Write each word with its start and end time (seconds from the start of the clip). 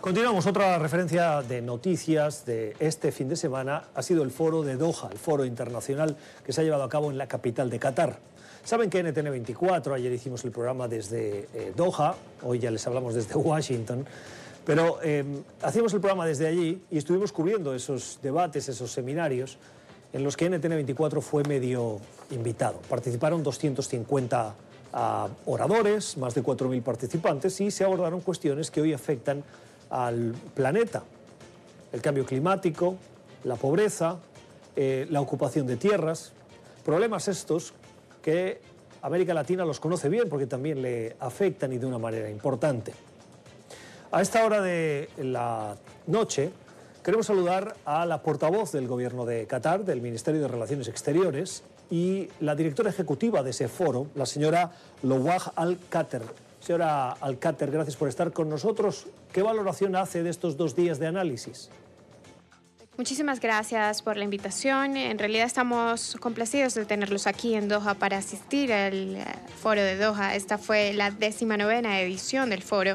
Continuamos, 0.00 0.46
otra 0.46 0.78
referencia 0.78 1.42
de 1.42 1.60
noticias 1.60 2.46
de 2.46 2.74
este 2.80 3.12
fin 3.12 3.28
de 3.28 3.36
semana 3.36 3.84
ha 3.94 4.02
sido 4.02 4.22
el 4.22 4.30
foro 4.30 4.62
de 4.62 4.78
Doha, 4.78 5.10
el 5.12 5.18
foro 5.18 5.44
internacional 5.44 6.16
que 6.42 6.54
se 6.54 6.62
ha 6.62 6.64
llevado 6.64 6.84
a 6.84 6.88
cabo 6.88 7.10
en 7.10 7.18
la 7.18 7.28
capital 7.28 7.68
de 7.68 7.78
Qatar. 7.78 8.18
Saben 8.64 8.88
que 8.88 9.02
NTN 9.02 9.30
24, 9.30 9.92
ayer 9.92 10.10
hicimos 10.10 10.42
el 10.46 10.52
programa 10.52 10.88
desde 10.88 11.48
eh, 11.52 11.74
Doha, 11.76 12.14
hoy 12.42 12.60
ya 12.60 12.70
les 12.70 12.86
hablamos 12.86 13.14
desde 13.14 13.34
Washington, 13.36 14.06
pero 14.64 15.00
eh, 15.02 15.22
hacíamos 15.60 15.92
el 15.92 16.00
programa 16.00 16.24
desde 16.24 16.46
allí 16.46 16.80
y 16.90 16.96
estuvimos 16.96 17.30
cubriendo 17.30 17.74
esos 17.74 18.20
debates, 18.22 18.70
esos 18.70 18.90
seminarios 18.90 19.58
en 20.14 20.24
los 20.24 20.34
que 20.34 20.48
NTN 20.48 20.70
24 20.70 21.20
fue 21.20 21.44
medio 21.44 21.98
invitado. 22.30 22.80
Participaron 22.88 23.42
250 23.42 24.54
ah, 24.94 25.28
oradores, 25.44 26.16
más 26.16 26.34
de 26.34 26.42
4.000 26.42 26.82
participantes 26.82 27.60
y 27.60 27.70
se 27.70 27.84
abordaron 27.84 28.22
cuestiones 28.22 28.70
que 28.70 28.80
hoy 28.80 28.94
afectan 28.94 29.44
al 29.90 30.34
planeta. 30.54 31.02
El 31.92 32.00
cambio 32.00 32.24
climático, 32.24 32.96
la 33.44 33.56
pobreza, 33.56 34.16
eh, 34.76 35.06
la 35.10 35.20
ocupación 35.20 35.66
de 35.66 35.76
tierras, 35.76 36.32
problemas 36.84 37.28
estos 37.28 37.74
que 38.22 38.60
América 39.02 39.34
Latina 39.34 39.64
los 39.64 39.80
conoce 39.80 40.08
bien 40.08 40.28
porque 40.28 40.46
también 40.46 40.82
le 40.82 41.16
afectan 41.20 41.72
y 41.72 41.78
de 41.78 41.86
una 41.86 41.98
manera 41.98 42.30
importante. 42.30 42.92
A 44.12 44.22
esta 44.22 44.44
hora 44.44 44.60
de 44.60 45.08
la 45.18 45.76
noche 46.06 46.50
queremos 47.02 47.26
saludar 47.26 47.76
a 47.84 48.06
la 48.06 48.22
portavoz 48.22 48.72
del 48.72 48.86
Gobierno 48.86 49.24
de 49.24 49.46
Qatar, 49.46 49.84
del 49.84 50.02
Ministerio 50.02 50.40
de 50.40 50.48
Relaciones 50.48 50.88
Exteriores, 50.88 51.62
y 51.90 52.28
la 52.40 52.54
directora 52.54 52.90
ejecutiva 52.90 53.42
de 53.42 53.50
ese 53.50 53.68
foro, 53.68 54.06
la 54.14 54.26
señora 54.26 54.72
Lowaj 55.02 55.52
Al-Qatar. 55.56 56.22
Señora 56.60 57.12
Alcáter, 57.12 57.70
gracias 57.70 57.96
por 57.96 58.08
estar 58.08 58.32
con 58.32 58.48
nosotros. 58.48 59.06
¿Qué 59.32 59.42
valoración 59.42 59.96
hace 59.96 60.22
de 60.22 60.30
estos 60.30 60.56
dos 60.56 60.76
días 60.76 60.98
de 60.98 61.06
análisis? 61.06 61.70
Muchísimas 63.00 63.40
gracias 63.40 64.02
por 64.02 64.18
la 64.18 64.24
invitación. 64.24 64.94
En 64.98 65.18
realidad 65.18 65.46
estamos 65.46 66.18
complacidos 66.20 66.74
de 66.74 66.84
tenerlos 66.84 67.26
aquí 67.26 67.54
en 67.54 67.66
Doha 67.66 67.94
para 67.94 68.18
asistir 68.18 68.74
al 68.74 69.16
eh, 69.16 69.24
foro 69.56 69.80
de 69.80 69.96
Doha. 69.96 70.34
Esta 70.34 70.58
fue 70.58 70.92
la 70.92 71.10
décima 71.10 71.56
novena 71.56 71.98
edición 72.02 72.50
del 72.50 72.62
foro 72.62 72.92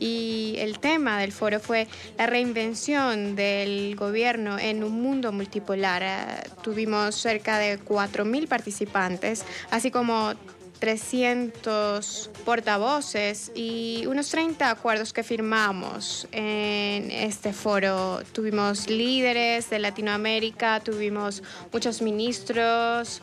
y 0.00 0.56
el 0.58 0.80
tema 0.80 1.20
del 1.20 1.30
foro 1.30 1.60
fue 1.60 1.86
la 2.18 2.26
reinvención 2.26 3.36
del 3.36 3.94
gobierno 3.94 4.58
en 4.58 4.82
un 4.82 5.00
mundo 5.00 5.30
multipolar. 5.30 6.02
Eh, 6.02 6.50
tuvimos 6.60 7.14
cerca 7.14 7.58
de 7.58 7.78
4.000 7.78 8.48
participantes, 8.48 9.44
así 9.70 9.92
como 9.92 10.34
300 10.78 12.30
portavoces 12.44 13.52
y 13.54 14.04
unos 14.06 14.28
30 14.30 14.70
acuerdos 14.70 15.12
que 15.12 15.22
firmamos 15.22 16.28
en 16.32 17.10
este 17.10 17.52
foro. 17.52 18.20
Tuvimos 18.32 18.88
líderes 18.88 19.70
de 19.70 19.78
Latinoamérica, 19.78 20.80
tuvimos 20.80 21.42
muchos 21.72 22.02
ministros, 22.02 23.22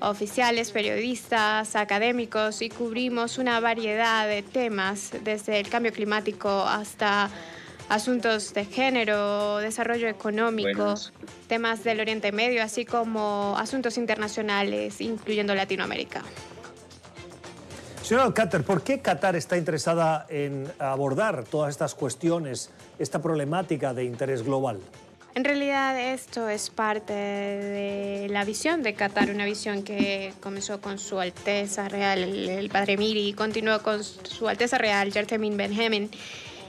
oficiales, 0.00 0.70
periodistas, 0.72 1.76
académicos 1.76 2.62
y 2.62 2.70
cubrimos 2.70 3.38
una 3.38 3.60
variedad 3.60 4.26
de 4.26 4.42
temas, 4.42 5.12
desde 5.22 5.60
el 5.60 5.68
cambio 5.68 5.92
climático 5.92 6.48
hasta 6.48 7.30
asuntos 7.88 8.54
de 8.54 8.64
género, 8.64 9.58
desarrollo 9.58 10.08
económico, 10.08 10.94
temas 11.48 11.82
del 11.84 12.00
Oriente 12.00 12.32
Medio, 12.32 12.62
así 12.62 12.84
como 12.84 13.56
asuntos 13.58 13.98
internacionales, 13.98 15.00
incluyendo 15.00 15.54
Latinoamérica. 15.54 16.22
Señor 18.10 18.24
Alcáter, 18.24 18.64
¿por 18.64 18.82
qué 18.82 18.98
Qatar 18.98 19.36
está 19.36 19.56
interesada 19.56 20.26
en 20.28 20.66
abordar 20.80 21.44
todas 21.44 21.70
estas 21.70 21.94
cuestiones, 21.94 22.68
esta 22.98 23.22
problemática 23.22 23.94
de 23.94 24.02
interés 24.02 24.42
global? 24.42 24.80
En 25.36 25.44
realidad 25.44 25.96
esto 25.96 26.48
es 26.48 26.70
parte 26.70 27.12
de 27.12 28.26
la 28.28 28.44
visión 28.44 28.82
de 28.82 28.94
Qatar, 28.94 29.30
una 29.30 29.44
visión 29.44 29.84
que 29.84 30.32
comenzó 30.40 30.80
con 30.80 30.98
su 30.98 31.20
Alteza 31.20 31.88
Real, 31.88 32.18
el, 32.24 32.68
Padre 32.68 32.96
Miri, 32.96 33.28
y 33.28 33.32
continuó 33.32 33.80
con 33.80 34.02
su 34.02 34.48
Alteza 34.48 34.76
Real, 34.76 35.12
Yertemin 35.12 35.56
Benjamin. 35.56 36.10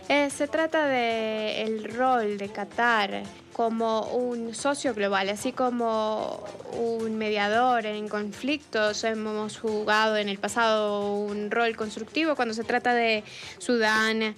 Eh, 0.10 0.30
se 0.30 0.48
trata 0.48 0.86
del 0.86 1.92
rol 1.92 2.38
de 2.38 2.50
Qatar 2.50 3.24
como 3.62 4.08
un 4.08 4.56
socio 4.56 4.96
global, 4.96 5.30
así 5.30 5.52
como 5.52 6.44
un 6.74 7.16
mediador 7.20 7.86
en 7.86 8.10
conflictos. 8.10 9.04
Hemos 9.04 9.60
jugado 9.60 10.18
en 10.18 10.30
el 10.30 10.40
pasado 10.40 11.16
un 11.20 11.52
rol 11.52 11.76
constructivo 11.76 12.36
cuando 12.36 12.56
se 12.56 12.64
trata 12.64 12.96
de 12.96 13.24
Sudán, 13.60 14.36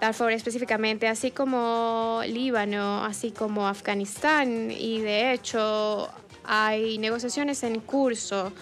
Darfur 0.00 0.32
específicamente, 0.32 1.06
así 1.06 1.32
como 1.32 2.22
Líbano, 2.26 3.04
así 3.04 3.30
como 3.30 3.68
Afganistán. 3.68 4.70
Y 4.70 5.00
de 5.00 5.34
hecho 5.34 6.08
hay 6.42 6.96
negociaciones 6.96 7.62
en 7.64 7.78
curso 7.80 8.54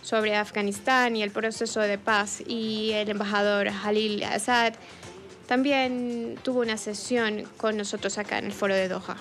sobre 0.00 0.34
Afganistán 0.34 1.14
y 1.14 1.22
el 1.22 1.30
proceso 1.30 1.80
de 1.80 1.98
paz 1.98 2.42
y 2.46 2.92
el 2.92 3.10
embajador 3.10 3.68
Halil 3.68 4.24
Assad 4.24 4.72
también 5.46 6.38
tuvo 6.42 6.60
una 6.60 6.78
sesión 6.78 7.44
con 7.58 7.76
nosotros 7.76 8.16
acá 8.16 8.38
en 8.38 8.46
el 8.46 8.52
foro 8.52 8.74
de 8.74 8.88
Doha. 8.88 9.18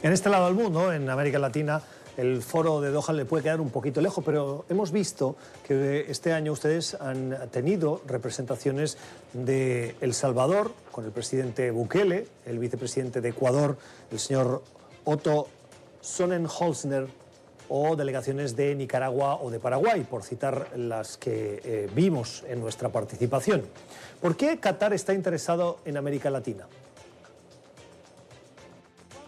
En 0.00 0.12
este 0.12 0.28
lado 0.28 0.46
del 0.46 0.54
mundo, 0.54 0.92
en 0.92 1.10
América 1.10 1.40
Latina, 1.40 1.82
el 2.16 2.40
foro 2.40 2.80
de 2.80 2.92
Doha 2.92 3.12
le 3.12 3.24
puede 3.24 3.42
quedar 3.42 3.60
un 3.60 3.70
poquito 3.70 4.00
lejos, 4.00 4.22
pero 4.24 4.64
hemos 4.68 4.92
visto 4.92 5.34
que 5.66 6.06
este 6.08 6.32
año 6.32 6.52
ustedes 6.52 6.94
han 7.00 7.36
tenido 7.50 8.00
representaciones 8.06 8.96
de 9.32 9.96
El 10.00 10.14
Salvador, 10.14 10.70
con 10.92 11.04
el 11.04 11.10
presidente 11.10 11.72
Bukele, 11.72 12.28
el 12.46 12.60
vicepresidente 12.60 13.20
de 13.20 13.30
Ecuador, 13.30 13.76
el 14.12 14.20
señor 14.20 14.62
Otto 15.04 15.48
Sonnenholzner, 16.00 17.08
o 17.68 17.96
delegaciones 17.96 18.54
de 18.54 18.74
Nicaragua 18.76 19.40
o 19.42 19.50
de 19.50 19.58
Paraguay, 19.58 20.06
por 20.08 20.22
citar 20.22 20.68
las 20.76 21.16
que 21.16 21.60
eh, 21.64 21.90
vimos 21.92 22.44
en 22.48 22.60
nuestra 22.60 22.88
participación. 22.88 23.62
¿Por 24.20 24.36
qué 24.36 24.58
Qatar 24.58 24.94
está 24.94 25.12
interesado 25.12 25.78
en 25.84 25.96
América 25.96 26.30
Latina? 26.30 26.66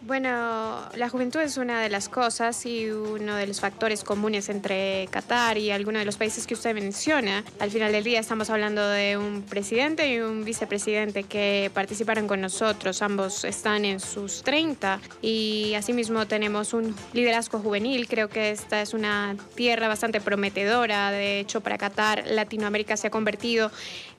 Bueno, 0.02 0.88
la 0.94 1.10
juventud 1.10 1.40
es 1.40 1.58
una 1.58 1.82
de 1.82 1.90
las 1.90 2.08
cosas 2.08 2.64
y 2.64 2.88
uno 2.90 3.36
de 3.36 3.46
los 3.46 3.60
factores 3.60 4.02
comunes 4.02 4.48
entre 4.48 5.06
Qatar 5.10 5.58
y 5.58 5.70
algunos 5.70 6.00
de 6.00 6.06
los 6.06 6.16
países 6.16 6.46
que 6.46 6.54
usted 6.54 6.74
menciona. 6.74 7.44
Al 7.58 7.70
final 7.70 7.92
del 7.92 8.02
día 8.02 8.18
estamos 8.18 8.48
hablando 8.48 8.88
de 8.88 9.18
un 9.18 9.42
presidente 9.42 10.10
y 10.10 10.20
un 10.20 10.42
vicepresidente 10.42 11.24
que 11.24 11.70
participaron 11.74 12.26
con 12.28 12.40
nosotros. 12.40 13.02
Ambos 13.02 13.44
están 13.44 13.84
en 13.84 14.00
sus 14.00 14.42
30 14.42 15.02
y 15.20 15.74
asimismo 15.74 16.26
tenemos 16.26 16.72
un 16.72 16.96
liderazgo 17.12 17.58
juvenil. 17.58 18.08
Creo 18.08 18.30
que 18.30 18.52
esta 18.52 18.80
es 18.80 18.94
una 18.94 19.36
tierra 19.54 19.86
bastante 19.86 20.22
prometedora. 20.22 21.10
De 21.10 21.40
hecho, 21.40 21.60
para 21.60 21.76
Qatar, 21.76 22.24
Latinoamérica 22.26 22.96
se 22.96 23.08
ha 23.08 23.10
convertido 23.10 23.70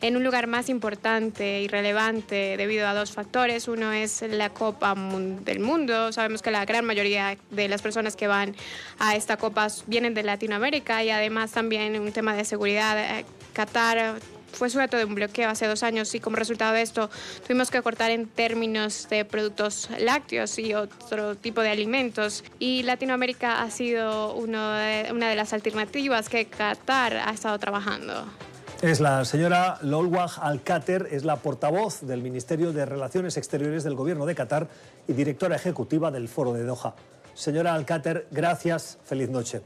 en 0.01 0.17
un 0.17 0.23
lugar 0.23 0.47
más 0.47 0.69
importante 0.69 1.61
y 1.61 1.67
relevante 1.67 2.57
debido 2.57 2.87
a 2.87 2.93
dos 2.93 3.11
factores. 3.11 3.67
Uno 3.67 3.91
es 3.91 4.23
la 4.23 4.49
Copa 4.49 4.95
del 4.95 5.59
Mundo. 5.59 6.11
Sabemos 6.11 6.41
que 6.41 6.51
la 6.51 6.65
gran 6.65 6.85
mayoría 6.85 7.37
de 7.51 7.67
las 7.67 7.81
personas 7.81 8.15
que 8.15 8.27
van 8.27 8.55
a 8.99 9.15
esta 9.15 9.37
copa 9.37 9.67
vienen 9.87 10.13
de 10.13 10.23
Latinoamérica 10.23 11.03
y 11.03 11.11
además 11.11 11.51
también 11.51 11.99
un 11.99 12.11
tema 12.11 12.35
de 12.35 12.45
seguridad. 12.45 12.97
Eh, 12.97 13.25
Qatar 13.53 14.15
fue 14.53 14.69
sujeto 14.69 14.97
de 14.97 15.05
un 15.05 15.15
bloqueo 15.15 15.49
hace 15.49 15.65
dos 15.65 15.83
años 15.83 16.13
y 16.13 16.19
como 16.19 16.35
resultado 16.35 16.73
de 16.73 16.81
esto 16.81 17.09
tuvimos 17.45 17.71
que 17.71 17.81
cortar 17.81 18.11
en 18.11 18.27
términos 18.27 19.07
de 19.09 19.23
productos 19.23 19.89
lácteos 19.99 20.57
y 20.59 20.73
otro 20.73 21.35
tipo 21.35 21.61
de 21.61 21.69
alimentos. 21.69 22.43
Y 22.59 22.83
Latinoamérica 22.83 23.61
ha 23.61 23.71
sido 23.71 24.33
uno 24.33 24.51
una 25.11 25.29
de 25.29 25.35
las 25.35 25.53
alternativas 25.53 26.27
que 26.27 26.45
Qatar 26.45 27.17
ha 27.17 27.31
estado 27.31 27.57
trabajando. 27.59 28.25
Es 28.81 28.99
la 28.99 29.25
señora 29.25 29.77
Lolwag 29.83 30.31
Alcáter, 30.41 31.07
es 31.11 31.23
la 31.23 31.35
portavoz 31.35 32.01
del 32.01 32.23
Ministerio 32.23 32.73
de 32.73 32.83
Relaciones 32.83 33.37
Exteriores 33.37 33.83
del 33.83 33.93
Gobierno 33.93 34.25
de 34.25 34.33
Qatar 34.33 34.69
y 35.07 35.13
directora 35.13 35.55
ejecutiva 35.55 36.09
del 36.09 36.27
Foro 36.27 36.53
de 36.53 36.63
Doha. 36.63 36.95
Señora 37.35 37.75
Alcáter, 37.75 38.25
gracias, 38.31 38.97
feliz 39.05 39.29
noche. 39.29 39.61